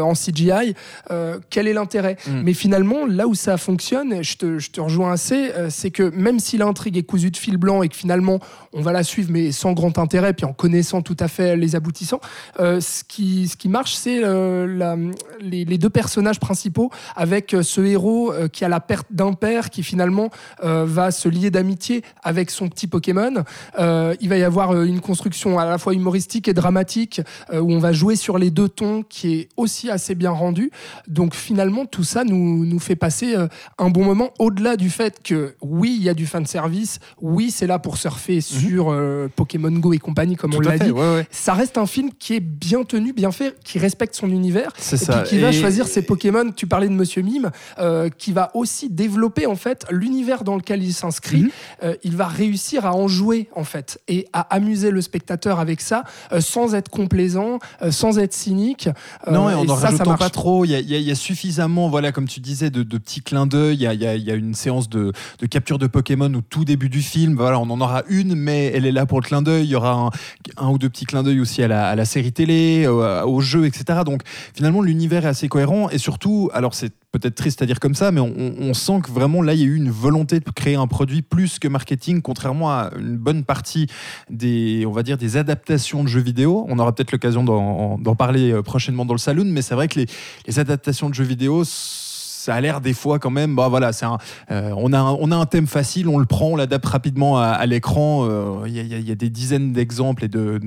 en 0.00 0.14
CGI, 0.14 0.74
euh, 1.10 1.38
quel 1.50 1.66
est 1.66 1.72
l'intérêt 1.72 2.16
mm. 2.26 2.42
Mais 2.42 2.54
finalement, 2.54 3.06
là 3.06 3.26
où 3.26 3.34
ça 3.34 3.56
fonctionne, 3.56 4.22
je 4.22 4.36
te, 4.36 4.58
je 4.58 4.70
te 4.70 4.80
rejoins 4.80 5.12
assez, 5.12 5.52
euh, 5.52 5.68
c'est 5.70 5.90
que 5.90 6.10
même 6.14 6.38
si 6.38 6.56
l'intrigue 6.56 6.96
est 6.96 7.02
cousue 7.02 7.30
de 7.30 7.36
fil 7.36 7.56
blanc 7.56 7.82
et 7.82 7.88
que 7.88 7.96
finalement 7.96 8.40
on 8.72 8.80
va 8.80 8.92
la 8.92 9.02
suivre 9.02 9.30
mais 9.30 9.52
sans 9.52 9.72
grand 9.72 9.98
intérêt, 9.98 10.32
puis 10.32 10.46
en 10.46 10.52
connaissant 10.52 11.02
tout 11.02 11.16
à 11.20 11.28
fait 11.28 11.56
les 11.56 11.76
aboutissants, 11.76 12.20
euh, 12.60 12.80
ce, 12.80 13.04
qui, 13.04 13.48
ce 13.48 13.56
qui 13.56 13.68
marche, 13.68 13.94
c'est 13.94 14.22
les, 14.22 15.64
les, 15.64 15.78
deux 15.78 15.90
personnages 15.90 16.40
principaux 16.40 16.90
avec 17.16 17.56
ce 17.60 17.80
héros 17.80 18.32
qui 18.52 18.64
a 18.64 18.68
la 18.68 18.80
perte 18.80 19.08
d'un 19.10 19.32
père, 19.32 19.70
qui 19.70 19.82
finalement 19.82 20.30
va 20.62 21.10
se 21.10 21.28
lier 21.28 21.50
d'amitié 21.50 22.02
avec 22.22 22.50
son 22.50 22.68
petit 22.68 22.86
Pokémon. 22.86 23.44
il 23.78 24.28
va 24.28 24.36
y 24.36 24.44
avoir 24.44 24.80
une 24.82 25.00
construction 25.00 25.58
à 25.58 25.64
la 25.64 25.78
fois 25.78 25.94
humoristique 25.94 26.48
et 26.48 26.54
dramatique 26.54 27.20
où 27.52 27.72
on 27.72 27.78
va 27.78 27.92
jouer 27.92 28.16
sur 28.16 28.38
les 28.38 28.50
deux 28.50 28.68
tons 28.68 29.02
qui 29.08 29.34
est 29.34 29.48
aussi 29.56 29.81
aussi 29.82 29.90
assez 29.90 30.14
bien 30.14 30.30
rendu. 30.30 30.70
Donc 31.08 31.34
finalement, 31.34 31.86
tout 31.86 32.04
ça 32.04 32.24
nous, 32.24 32.64
nous 32.64 32.78
fait 32.78 32.96
passer 32.96 33.34
euh, 33.36 33.48
un 33.78 33.90
bon 33.90 34.04
moment 34.04 34.30
au-delà 34.38 34.76
du 34.76 34.90
fait 34.90 35.22
que 35.22 35.54
oui, 35.60 35.96
il 35.98 36.04
y 36.04 36.08
a 36.08 36.14
du 36.14 36.26
fan 36.26 36.46
service, 36.46 36.98
oui, 37.20 37.50
c'est 37.50 37.66
là 37.66 37.78
pour 37.78 37.96
surfer 37.96 38.40
sur 38.40 38.90
euh, 38.92 39.28
Pokémon 39.34 39.70
Go 39.72 39.92
et 39.92 39.98
compagnie, 39.98 40.36
comme 40.36 40.52
on 40.54 40.58
Mhm. 40.58 40.62
Tout 40.62 40.68
l'a 40.68 40.78
dit. 40.78 40.90
ouais, 40.92 41.00
ouais. 41.14 41.26
Ça 41.30 41.54
reste 41.54 41.76
un 41.78 41.86
film 41.86 42.10
qui 42.18 42.34
est 42.34 42.40
bien 42.40 42.84
tenu, 42.84 43.12
bien 43.12 43.32
fait, 43.32 43.56
qui 43.64 43.78
respecte 43.78 44.14
son 44.14 44.30
univers. 44.30 44.70
Et 44.78 44.96
ça. 44.96 45.20
puis 45.22 45.30
qui 45.30 45.38
va 45.38 45.50
choisir 45.50 45.86
ses 45.86 46.02
Pokémon. 46.02 46.50
Tu 46.54 46.66
parlais 46.66 46.88
de 46.88 46.92
Monsieur 46.92 47.22
Mime, 47.22 47.50
euh, 47.78 48.08
qui 48.10 48.32
va 48.32 48.50
aussi 48.54 48.88
développer 48.90 49.46
en 49.46 49.56
fait 49.56 49.86
l'univers 49.90 50.44
dans 50.44 50.56
lequel 50.56 50.82
il 50.84 50.92
s'inscrit. 50.92 51.42
Mhm. 51.44 51.50
Euh, 51.84 51.94
il 52.04 52.16
va 52.16 52.26
réussir 52.26 52.86
à 52.86 52.94
en 52.94 53.08
jouer 53.08 53.48
en 53.56 53.64
fait 53.64 54.00
et 54.08 54.28
à 54.32 54.42
amuser 54.54 54.90
le 54.90 55.00
spectateur 55.00 55.58
avec 55.58 55.80
ça, 55.80 56.04
sans 56.40 56.74
être 56.74 56.90
complaisant, 56.90 57.58
sans 57.90 58.18
être 58.18 58.34
cynique. 58.34 58.88
Non, 59.30 59.48
et 59.50 59.54
en 59.54 59.64
en 59.72 59.76
ça, 59.76 59.80
ça 59.80 59.86
rajoutant 59.88 60.10
marche. 60.10 60.20
pas 60.20 60.30
trop, 60.30 60.64
il 60.64 60.70
y 60.70 60.74
a, 60.74 60.80
y 60.80 61.10
y 61.10 61.16
suffisamment, 61.16 61.88
voilà, 61.88 62.12
comme 62.12 62.28
tu 62.28 62.40
disais, 62.40 62.70
de, 62.70 62.82
de 62.82 62.98
petits 62.98 63.22
clins 63.22 63.46
d'œil. 63.46 63.76
Il 63.76 63.82
y 63.82 63.86
a, 63.86 64.16
y 64.16 64.30
une 64.30 64.54
séance 64.54 64.88
de, 64.88 65.12
de 65.38 65.46
capture 65.46 65.78
de 65.78 65.86
Pokémon 65.86 66.32
au 66.34 66.40
tout 66.40 66.64
début 66.64 66.88
du 66.88 67.02
film. 67.02 67.36
Voilà, 67.36 67.58
on 67.58 67.70
en 67.70 67.80
aura 67.80 68.02
une, 68.08 68.34
mais 68.34 68.66
elle 68.74 68.86
est 68.86 68.92
là 68.92 69.06
pour 69.06 69.20
le 69.20 69.26
clin 69.26 69.42
d'œil. 69.42 69.64
Il 69.64 69.70
y 69.70 69.76
aura 69.76 69.92
un, 69.92 70.10
un 70.56 70.70
ou 70.70 70.78
deux 70.78 70.88
petits 70.88 71.06
clins 71.06 71.22
d'œil 71.22 71.40
aussi 71.40 71.62
à 71.62 71.68
la, 71.68 71.88
à 71.88 71.94
la 71.94 72.04
série 72.04 72.32
télé, 72.32 72.84
euh, 72.86 73.24
au 73.24 73.40
jeu, 73.40 73.66
etc. 73.66 74.00
Donc 74.04 74.22
finalement, 74.54 74.82
l'univers 74.82 75.24
est 75.24 75.28
assez 75.28 75.48
cohérent. 75.48 75.88
Et 75.90 75.98
surtout, 75.98 76.50
alors 76.52 76.74
c'est 76.74 76.92
peut-être 77.12 77.34
triste 77.34 77.60
à 77.60 77.66
dire 77.66 77.78
comme 77.78 77.94
ça, 77.94 78.10
mais 78.10 78.20
on, 78.20 78.72
sent 78.72 79.00
que 79.04 79.10
vraiment 79.10 79.42
là, 79.42 79.52
il 79.52 79.60
y 79.60 79.64
a 79.64 79.66
eu 79.66 79.76
une 79.76 79.90
volonté 79.90 80.40
de 80.40 80.50
créer 80.50 80.76
un 80.76 80.86
produit 80.86 81.20
plus 81.20 81.58
que 81.58 81.68
marketing, 81.68 82.22
contrairement 82.22 82.70
à 82.70 82.90
une 82.98 83.18
bonne 83.18 83.44
partie 83.44 83.86
des, 84.30 84.84
on 84.86 84.92
va 84.92 85.02
dire, 85.02 85.18
des 85.18 85.36
adaptations 85.36 86.02
de 86.02 86.08
jeux 86.08 86.22
vidéo. 86.22 86.64
On 86.68 86.78
aura 86.78 86.94
peut-être 86.94 87.12
l'occasion 87.12 87.44
d'en 87.44 88.14
parler 88.16 88.50
euh, 88.50 88.62
prochainement 88.62 89.04
dans 89.04 89.12
le 89.12 89.18
saloon, 89.18 89.44
mais 89.44 89.61
c'est 89.62 89.74
vrai 89.74 89.88
que 89.88 89.98
les, 90.00 90.06
les 90.46 90.58
adaptations 90.58 91.08
de 91.08 91.14
jeux 91.14 91.24
vidéo, 91.24 91.62
ça 91.64 92.54
a 92.56 92.60
l'air 92.60 92.80
des 92.80 92.92
fois 92.92 93.18
quand 93.20 93.30
même, 93.30 93.54
bah 93.54 93.68
voilà, 93.68 93.92
c'est 93.92 94.04
un, 94.04 94.18
euh, 94.50 94.72
on, 94.76 94.92
a 94.92 94.98
un, 94.98 95.12
on 95.12 95.30
a 95.30 95.36
un 95.36 95.46
thème 95.46 95.68
facile, 95.68 96.08
on 96.08 96.18
le 96.18 96.24
prend, 96.26 96.48
on 96.48 96.56
l'adapte 96.56 96.86
rapidement 96.86 97.38
à, 97.38 97.44
à 97.46 97.66
l'écran. 97.66 98.26
euh, 98.28 98.64
Il 98.66 98.74
y, 98.74 98.80
a- 98.80 98.98
y 98.98 99.10
y 99.10 99.16
des 99.16 99.30
dizaines 99.30 99.72
d'exemples 99.72 100.24
et 100.24 100.28
de, 100.28 100.58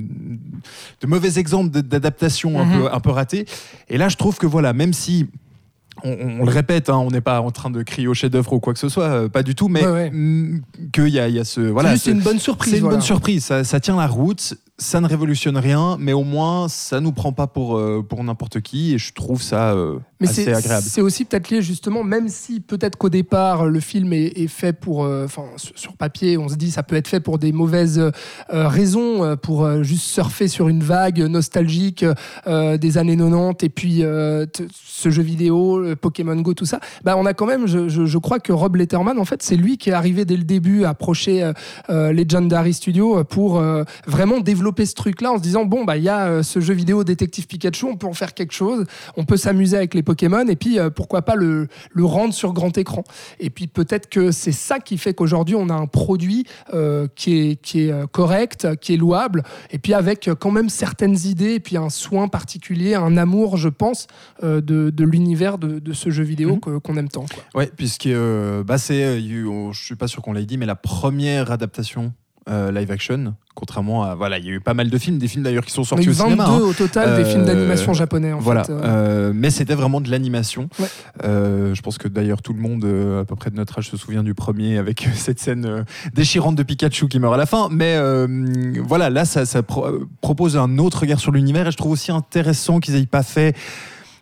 de 1.01 1.07
mauvais 1.07 1.37
exemples 1.37 1.81
d'adaptation 1.81 2.59
un, 2.61 2.65
peu, 2.77 2.93
un 2.93 2.99
peu 3.01 3.09
ratés. 3.11 3.45
Et 3.89 3.97
là, 3.97 4.07
je 4.09 4.15
trouve 4.15 4.37
que 4.37 4.45
voilà, 4.47 4.71
même 4.71 4.93
si 4.93 5.27
on, 6.03 6.11
on- 6.11 6.39
on 6.41 6.45
le 6.45 6.51
répète, 6.51 6.89
hein, 6.89 6.97
on 6.97 7.11
n'est 7.11 7.19
pas 7.21 7.41
en 7.41 7.51
train 7.51 7.69
de 7.69 7.83
crier 7.83 8.07
au 8.07 8.13
chef-d'œuvre 8.13 8.53
ou 8.53 8.59
quoi 8.61 8.73
que 8.73 8.79
ce 8.79 8.87
soit, 8.89 9.03
euh, 9.05 9.27
pas 9.29 9.43
du 9.43 9.53
tout, 9.55 9.67
mais 9.67 9.85
Ouais, 9.85 9.91
ouais. 9.91 10.11
qu'il 10.93 11.07
y 11.07 11.11
y 11.15 11.19
a 11.19 11.43
ce 11.43 11.61
C'est 11.65 11.71
voilà, 11.71 11.91
juste 11.93 12.05
ce- 12.05 12.11
une 12.11 12.21
bonne 12.21 12.39
surprise. 12.39 12.71
c'est 12.71 12.77
une 12.77 12.83
voilà. 12.83 12.97
bonne 12.97 13.05
surprise, 13.05 13.43
ça, 13.43 13.63
ça 13.65 13.79
tient 13.81 13.97
la 13.97 14.07
route, 14.07 14.53
ça 14.77 14.99
ne 14.99 15.07
révolutionne 15.07 15.55
rien, 15.55 15.95
mais 16.01 16.11
au 16.11 16.25
moins 16.25 16.67
ça 16.67 16.99
nous 16.99 17.13
prend 17.13 17.31
pas 17.31 17.47
pour, 17.47 17.77
euh, 17.77 18.05
pour 18.07 18.21
n'importe 18.25 18.59
qui 18.59 18.93
et 18.93 18.97
je 18.97 19.13
trouve 19.13 19.41
ça 19.41 19.71
euh, 19.71 19.99
Mais 20.19 20.27
assez 20.27 20.43
c'est 20.43 20.53
agréable. 20.53 20.85
c'est 20.85 20.99
aussi 20.99 21.23
peut-être 21.23 21.49
lié 21.49 21.61
justement, 21.61 22.03
même 22.03 22.27
si 22.27 22.59
peut-être 22.59 22.97
qu'au 22.97 23.07
départ 23.07 23.67
le 23.67 23.79
film 23.79 24.11
est, 24.11 24.33
est 24.37 24.47
fait 24.47 24.73
pour, 24.73 25.05
euh, 25.05 25.23
enfin 25.23 25.43
sur, 25.55 25.79
sur 25.79 25.95
papier, 25.95 26.37
on 26.37 26.49
se 26.49 26.55
dit 26.55 26.71
ça 26.71 26.83
peut 26.83 26.97
être 26.97 27.07
fait 27.07 27.21
pour 27.21 27.37
des 27.39 27.53
mauvaises 27.53 28.01
raisons, 28.49 29.37
pour 29.37 29.81
juste 29.81 30.07
surfer 30.07 30.49
sur 30.49 30.67
une 30.67 30.83
vague 30.83 31.19
nostalgique 31.21 32.03
des 32.45 32.97
années 32.97 33.15
90 33.15 33.63
et 33.65 33.69
puis 33.69 34.01
ce 34.01 35.09
jeu 35.09 35.23
vidéo, 35.23 35.79
le 35.79 35.95
Pokémon 35.95 36.35
Go, 36.41 36.53
tout 36.53 36.65
ça. 36.65 36.81
Bah 37.05 37.15
on 37.17 37.25
a 37.25 37.33
quand 37.33 37.45
même, 37.45 37.65
je, 37.65 37.87
je- 37.87 38.05
je 38.05 38.17
crois 38.17 38.39
que 38.39 38.51
Rob 38.51 38.75
Letterman, 38.75 39.17
en 39.19 39.25
fait, 39.25 39.41
c'est 39.41 39.55
lui 39.55 39.77
qui 39.77 39.89
est 39.89 39.93
arrivé 39.93 40.25
dès 40.25 40.35
le 40.35 40.43
début 40.43 40.83
à 40.83 40.89
approcher 40.89 41.49
Legendary 41.87 42.73
Studio 42.73 43.23
pour 43.23 43.61
vraiment 44.05 44.39
développer 44.41 44.64
ce 44.85 44.93
truc-là 44.93 45.31
en 45.33 45.37
se 45.37 45.41
disant 45.41 45.65
bon 45.65 45.83
bah 45.85 45.97
il 45.97 46.03
y 46.03 46.09
a 46.09 46.25
euh, 46.27 46.43
ce 46.43 46.59
jeu 46.59 46.73
vidéo 46.73 47.03
détective 47.03 47.47
Pikachu, 47.47 47.85
on 47.85 47.97
peut 47.97 48.07
en 48.07 48.13
faire 48.13 48.33
quelque 48.33 48.53
chose, 48.53 48.85
on 49.17 49.25
peut 49.25 49.37
s'amuser 49.37 49.77
avec 49.77 49.93
les 49.93 50.03
Pokémon 50.03 50.47
et 50.47 50.55
puis 50.55 50.79
euh, 50.79 50.89
pourquoi 50.89 51.21
pas 51.23 51.35
le, 51.35 51.67
le 51.91 52.05
rendre 52.05 52.33
sur 52.33 52.53
grand 52.53 52.77
écran. 52.77 53.03
Et 53.39 53.49
puis 53.49 53.67
peut-être 53.67 54.07
que 54.09 54.31
c'est 54.31 54.51
ça 54.51 54.79
qui 54.79 54.97
fait 54.97 55.13
qu'aujourd'hui 55.13 55.55
on 55.55 55.69
a 55.69 55.73
un 55.73 55.87
produit 55.87 56.45
euh, 56.73 57.07
qui 57.15 57.37
est, 57.37 57.61
qui 57.61 57.81
est 57.81 58.07
correct, 58.11 58.67
qui 58.81 58.93
est 58.93 58.97
louable 58.97 59.43
et 59.71 59.77
puis 59.79 59.93
avec 59.93 60.29
quand 60.39 60.51
même 60.51 60.69
certaines 60.69 61.17
idées 61.25 61.53
et 61.55 61.59
puis 61.59 61.77
un 61.77 61.89
soin 61.89 62.27
particulier, 62.27 62.95
un 62.95 63.17
amour 63.17 63.57
je 63.57 63.69
pense 63.69 64.07
euh, 64.43 64.61
de, 64.61 64.89
de 64.89 65.03
l'univers 65.03 65.57
de, 65.57 65.79
de 65.79 65.93
ce 65.93 66.09
jeu 66.09 66.23
vidéo 66.23 66.45
Mhm. 66.65 66.79
qu'on 66.81 66.95
aime 66.97 67.09
tant. 67.09 67.25
quoi. 67.25 67.43
Ouais, 67.61 67.71
puisque 67.75 68.05
euh, 68.07 68.63
bah, 68.63 68.77
c'est, 68.77 69.19
je 69.21 69.71
suis 69.73 69.95
pas 69.95 70.07
sûr 70.07 70.21
qu'on 70.21 70.33
l'ait 70.33 70.45
dit, 70.45 70.57
mais 70.57 70.65
la 70.65 70.75
première 70.75 71.51
adaptation 71.51 72.13
euh, 72.47 72.71
live 72.71 72.91
action, 72.91 73.33
contrairement 73.55 74.03
à 74.03 74.13
voilà, 74.13 74.37
il 74.37 74.45
y 74.45 74.49
a 74.49 74.51
eu 74.51 74.59
pas 74.59 74.75
mal 74.75 74.89
de 74.91 74.97
films, 74.99 75.17
des 75.17 75.27
films 75.27 75.43
d'ailleurs 75.43 75.65
qui 75.65 75.71
sont 75.71 75.83
sortis 75.83 76.09
au 76.09 76.13
22 76.13 76.23
cinéma. 76.29 76.45
hein. 76.47 76.59
au 76.59 76.73
total 76.73 77.15
des 77.15 77.23
Euh, 77.23 77.25
films 77.31 77.45
d'animation 77.45 77.93
japonais 77.93 78.33
en 78.33 78.39
voilà, 78.39 78.63
fait. 78.63 78.71
euh. 78.71 78.81
euh, 78.83 79.31
mais 79.33 79.49
c'était 79.49 79.73
vraiment 79.73 79.99
de 79.99 80.11
l'animation. 80.11 80.69
Ouais. 80.79 80.85
Euh, 81.23 81.73
je 81.73 81.81
pense 81.81 81.97
que 81.97 82.07
d'ailleurs 82.07 82.41
tout 82.43 82.53
le 82.53 82.59
monde, 82.59 82.85
euh, 82.85 83.21
à 83.21 83.25
peu 83.25 83.35
près 83.35 83.49
de 83.49 83.55
notre 83.55 83.79
âge, 83.79 83.89
se 83.89 83.97
souvient 83.97 84.21
du 84.23 84.35
premier 84.35 84.77
avec 84.77 85.07
cette 85.15 85.39
scène 85.39 85.65
euh, 85.65 85.83
déchirante 86.13 86.55
de 86.55 86.61
Pikachu 86.63 87.07
qui 87.07 87.17
meurt 87.19 87.33
à 87.33 87.37
la 87.37 87.47
fin. 87.47 87.67
Mais 87.71 87.95
euh, 87.97 88.27
voilà, 88.87 89.09
là, 89.09 89.25
ça, 89.25 89.45
ça 89.47 89.63
pro- 89.63 89.85
euh, 89.87 90.07
propose 90.21 90.55
un 90.57 90.77
autre 90.77 90.99
regard 91.01 91.19
sur 91.19 91.31
l'univers 91.31 91.67
et 91.67 91.71
je 91.71 91.77
trouve 91.77 91.93
aussi 91.93 92.11
intéressant 92.11 92.79
qu'ils 92.79 92.95
aient 92.95 93.05
pas 93.07 93.23
fait. 93.23 93.55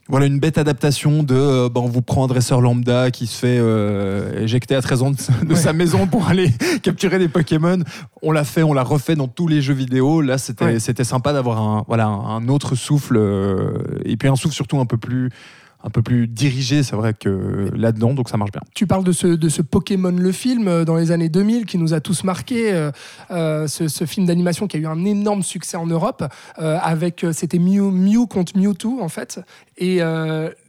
Voilà 0.09 0.25
une 0.25 0.37
bête 0.39 0.57
adaptation 0.57 1.23
de 1.23 1.33
euh, 1.33 1.69
bah, 1.69 1.79
on 1.81 1.87
vous 1.87 2.01
prend 2.01 2.25
un 2.25 2.27
dresseur 2.27 2.59
lambda 2.59 3.09
qui 3.09 3.25
se 3.25 3.37
fait 3.39 3.57
euh, 3.57 4.41
éjecter 4.41 4.75
à 4.75 4.81
13 4.81 5.01
ans 5.01 5.11
de, 5.11 5.17
de 5.45 5.53
Ouais. 5.53 5.55
sa 5.55 5.71
maison 5.71 6.07
pour 6.07 6.27
aller 6.27 6.51
capturer 6.83 7.19
des 7.19 7.29
Pokémon. 7.29 7.79
On 8.21 8.31
l'a 8.33 8.43
fait, 8.43 8.63
on 8.63 8.73
l'a 8.73 8.83
refait 8.83 9.15
dans 9.15 9.29
tous 9.29 9.47
les 9.47 9.61
jeux 9.61 9.73
vidéo. 9.73 10.21
Là, 10.21 10.37
c'était 10.37 10.65
Ouais. 10.65 10.79
c'était 10.79 11.05
sympa 11.05 11.31
d'avoir 11.31 11.61
un 11.61 11.85
voilà 11.87 12.07
un, 12.07 12.35
un 12.37 12.47
autre 12.49 12.75
souffle 12.75 13.15
euh, 13.17 13.71
et 14.03 14.17
puis 14.17 14.27
un 14.27 14.35
souffle 14.35 14.53
surtout 14.55 14.77
un 14.79 14.85
peu 14.85 14.97
plus 14.97 15.29
un 15.83 15.89
peu 15.89 16.01
plus 16.01 16.27
dirigé, 16.27 16.81
c'est 16.81 16.95
vrai 16.95 17.13
que 17.13 17.69
là-dedans, 17.75 18.13
donc 18.13 18.29
ça 18.29 18.37
marche 18.37 18.51
bien. 18.51 18.61
Tu 18.73 18.87
parles 18.87 19.03
de 19.03 19.11
ce, 19.11 19.27
de 19.27 19.49
ce 19.49 19.61
Pokémon 19.61 20.11
le 20.11 20.31
film 20.31 20.67
euh, 20.67 20.85
dans 20.85 20.95
les 20.95 21.11
années 21.11 21.29
2000 21.29 21.65
qui 21.65 21.77
nous 21.77 21.93
a 21.93 21.99
tous 21.99 22.23
marqué, 22.23 22.71
euh, 22.71 22.91
euh, 23.31 23.67
ce, 23.67 24.05
film 24.05 24.25
d'animation 24.25 24.67
qui 24.67 24.77
a 24.77 24.79
eu 24.79 24.87
un 24.87 25.03
énorme 25.05 25.43
succès 25.43 25.77
en 25.77 25.85
Europe, 25.85 26.23
avec 26.57 27.25
c'était 27.31 27.57
Mew, 27.57 27.91
Mew 27.91 28.27
contre 28.27 28.57
Mewtwo 28.57 29.01
en 29.01 29.07
fait, 29.07 29.39
et 29.77 29.99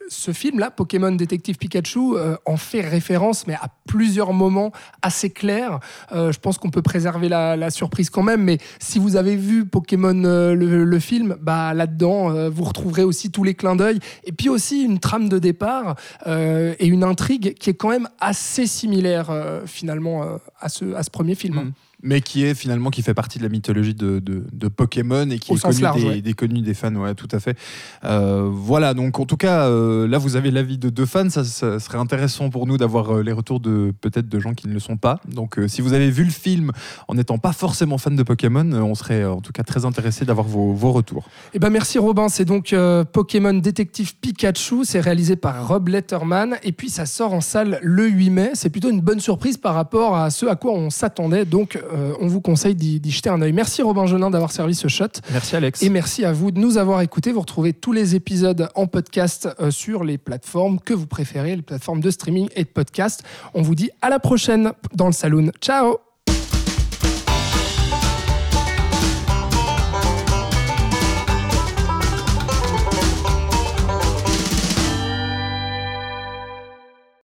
ce 0.08 0.32
film-là, 0.32 0.70
Pokémon 0.70 1.12
Détective 1.12 1.56
Pikachu, 1.56 2.16
euh, 2.16 2.36
en 2.46 2.56
fait 2.56 2.82
référence, 2.82 3.46
mais 3.46 3.54
à 3.54 3.68
plusieurs 3.86 4.32
moments 4.32 4.72
assez 5.02 5.30
clairs. 5.30 5.80
Euh, 6.12 6.32
je 6.32 6.38
pense 6.38 6.58
qu'on 6.58 6.70
peut 6.70 6.82
préserver 6.82 7.28
la, 7.28 7.70
surprise 7.70 8.10
quand 8.10 8.22
même, 8.22 8.42
mais 8.42 8.58
si 8.78 8.98
vous 8.98 9.16
avez 9.16 9.36
vu 9.36 9.64
Pokémon 9.64 10.24
euh, 10.24 10.54
le, 10.54 10.98
film, 10.98 11.36
bah 11.40 11.74
là-dedans, 11.74 12.48
vous 12.50 12.64
retrouverez 12.64 13.02
aussi 13.02 13.30
tous 13.30 13.42
les 13.44 13.54
clins 13.54 13.76
d'œil, 13.76 13.98
et 14.24 14.32
puis 14.32 14.48
aussi 14.48 14.82
une 14.82 14.98
trame 14.98 15.28
de 15.28 15.38
départ 15.38 15.96
et 16.26 16.86
une 16.86 17.04
intrigue 17.04 17.54
qui 17.54 17.70
est 17.70 17.74
quand 17.74 17.88
même 17.88 18.08
assez 18.20 18.66
similaire 18.66 19.32
finalement 19.66 20.38
à, 20.60 20.68
ce, 20.68 21.10
premier 21.10 21.34
film. 21.34 21.56
Mm. 21.56 21.72
Mais 22.06 22.20
qui 22.20 22.44
est 22.44 22.54
finalement 22.54 22.90
qui 22.90 23.02
fait 23.02 23.14
partie 23.14 23.38
de 23.38 23.42
la 23.42 23.48
mythologie 23.48 23.94
de, 23.94 24.18
de, 24.18 24.44
de 24.52 24.68
Pokémon 24.68 25.28
et 25.30 25.38
qui 25.38 25.52
Au 25.52 25.56
est 25.56 25.60
connu, 25.60 25.80
large, 25.80 26.02
des, 26.02 26.08
ouais. 26.08 26.20
des 26.20 26.34
connus 26.34 26.60
des 26.60 26.74
fans, 26.74 26.94
ouais, 26.94 27.14
tout 27.14 27.28
à 27.32 27.40
fait. 27.40 27.56
Euh, 28.04 28.48
voilà, 28.52 28.94
donc 28.94 29.18
en 29.18 29.24
tout 29.24 29.36
cas, 29.36 29.68
euh, 29.68 30.06
là 30.06 30.18
vous 30.18 30.36
avez 30.36 30.50
l'avis 30.50 30.78
de 30.78 30.90
deux 30.90 31.06
fans, 31.06 31.30
ça, 31.30 31.44
ça 31.44 31.80
serait 31.80 31.98
intéressant 31.98 32.50
pour 32.50 32.66
nous 32.66 32.76
d'avoir 32.76 33.16
euh, 33.16 33.22
les 33.22 33.32
retours 33.32 33.60
de 33.60 33.92
peut-être 34.00 34.28
de 34.28 34.38
gens 34.38 34.52
qui 34.52 34.68
ne 34.68 34.74
le 34.74 34.80
sont 34.80 34.96
pas. 34.96 35.20
Donc 35.26 35.58
euh, 35.58 35.66
si 35.66 35.80
vous 35.80 35.92
avez 35.94 36.10
vu 36.10 36.24
le 36.24 36.30
film 36.30 36.72
en 37.08 37.14
n'étant 37.14 37.38
pas 37.38 37.52
forcément 37.52 37.98
fan 37.98 38.16
de 38.16 38.22
Pokémon, 38.22 38.70
on 38.72 38.94
serait 38.94 39.24
en 39.24 39.40
tout 39.40 39.52
cas 39.52 39.62
très 39.62 39.84
intéressé 39.84 40.24
d'avoir 40.24 40.46
vos, 40.46 40.74
vos 40.74 40.92
retours. 40.92 41.28
Eh 41.54 41.58
ben 41.58 41.70
merci 41.70 41.98
Robin, 41.98 42.28
c'est 42.28 42.44
donc 42.44 42.74
Pokémon 43.12 43.54
Détective 43.54 44.14
Pikachu, 44.16 44.84
c'est 44.84 45.00
réalisé 45.00 45.36
par 45.36 45.66
Rob 45.66 45.88
Letterman 45.88 46.56
et 46.62 46.72
puis 46.72 46.90
ça 46.90 47.06
sort 47.06 47.32
en 47.32 47.40
salle 47.40 47.78
le 47.82 48.06
8 48.08 48.30
mai. 48.30 48.50
C'est 48.54 48.70
plutôt 48.70 48.90
une 48.90 49.00
bonne 49.00 49.20
surprise 49.20 49.56
par 49.56 49.74
rapport 49.74 50.16
à 50.16 50.30
ce 50.30 50.46
à 50.46 50.56
quoi 50.56 50.72
on 50.72 50.90
s'attendait, 50.90 51.44
donc 51.44 51.78
euh, 51.94 52.12
on 52.20 52.26
vous 52.26 52.40
conseille 52.40 52.74
d'y 52.74 53.10
jeter 53.10 53.30
un 53.30 53.40
œil. 53.40 53.52
Merci 53.52 53.82
Robin 53.82 54.06
Genin 54.06 54.30
d'avoir 54.30 54.50
servi 54.52 54.74
ce 54.74 54.88
shot 54.88 55.06
Merci 55.32 55.56
Alex. 55.56 55.82
et 55.82 55.90
merci 55.90 56.24
à 56.24 56.32
vous 56.32 56.50
de 56.50 56.58
nous 56.58 56.76
avoir 56.78 57.00
écoutés. 57.02 57.32
Vous 57.32 57.40
retrouvez 57.40 57.72
tous 57.72 57.92
les 57.92 58.14
épisodes 58.14 58.68
en 58.74 58.86
podcast 58.86 59.48
euh, 59.60 59.70
sur 59.70 60.04
les 60.04 60.18
plateformes 60.18 60.80
que 60.80 60.94
vous 60.94 61.06
préférez, 61.06 61.56
les 61.56 61.62
plateformes 61.62 62.00
de 62.00 62.10
streaming 62.10 62.48
et 62.56 62.64
de 62.64 62.68
podcast. 62.68 63.22
On 63.54 63.62
vous 63.62 63.74
dit 63.74 63.90
à 64.02 64.08
la 64.10 64.18
prochaine 64.18 64.72
dans 64.94 65.06
le 65.06 65.12
saloon. 65.12 65.50
Ciao 65.60 66.13